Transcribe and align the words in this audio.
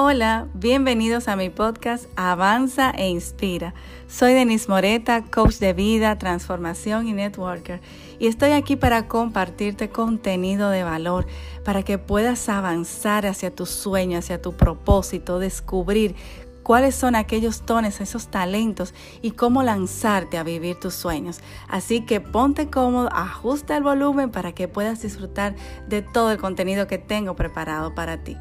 Hola, 0.00 0.46
bienvenidos 0.54 1.26
a 1.26 1.34
mi 1.34 1.50
podcast 1.50 2.04
Avanza 2.14 2.92
e 2.92 3.08
Inspira. 3.08 3.74
Soy 4.06 4.32
Denise 4.32 4.68
Moreta, 4.68 5.24
coach 5.24 5.56
de 5.56 5.72
vida, 5.72 6.16
transformación 6.18 7.08
y 7.08 7.12
networker, 7.12 7.80
y 8.20 8.28
estoy 8.28 8.52
aquí 8.52 8.76
para 8.76 9.08
compartirte 9.08 9.88
contenido 9.88 10.70
de 10.70 10.84
valor 10.84 11.26
para 11.64 11.82
que 11.82 11.98
puedas 11.98 12.48
avanzar 12.48 13.26
hacia 13.26 13.52
tu 13.52 13.66
sueño, 13.66 14.20
hacia 14.20 14.40
tu 14.40 14.56
propósito, 14.56 15.40
descubrir 15.40 16.14
cuáles 16.62 16.94
son 16.94 17.16
aquellos 17.16 17.62
tones, 17.62 18.00
esos 18.00 18.28
talentos 18.28 18.94
y 19.20 19.32
cómo 19.32 19.64
lanzarte 19.64 20.38
a 20.38 20.44
vivir 20.44 20.78
tus 20.78 20.94
sueños. 20.94 21.40
Así 21.68 22.02
que 22.02 22.20
ponte 22.20 22.70
cómodo, 22.70 23.08
ajusta 23.12 23.76
el 23.76 23.82
volumen 23.82 24.30
para 24.30 24.52
que 24.52 24.68
puedas 24.68 25.02
disfrutar 25.02 25.56
de 25.88 26.02
todo 26.02 26.30
el 26.30 26.38
contenido 26.38 26.86
que 26.86 26.98
tengo 26.98 27.34
preparado 27.34 27.96
para 27.96 28.18
ti. 28.18 28.36